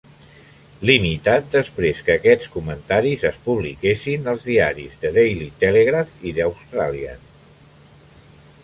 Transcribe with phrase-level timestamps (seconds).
[0.89, 7.31] Limitat després que aquests comentaris es publiquessin als diaris "The Daily Telegraph" i "The Australian".